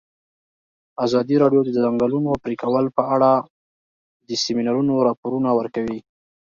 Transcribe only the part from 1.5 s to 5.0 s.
د د ځنګلونو پرېکول په اړه د سیمینارونو